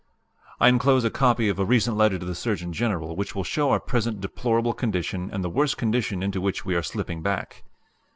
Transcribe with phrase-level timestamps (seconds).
[0.59, 3.69] "I enclose a copy of a recent letter to the Surgeon General which will show
[3.69, 7.63] our present deplorable condition and the worse condition into which we are slipping back.